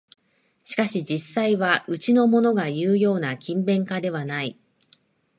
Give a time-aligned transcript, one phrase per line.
[0.63, 4.59] しかし実際はうちのものがいうような勤勉家ではない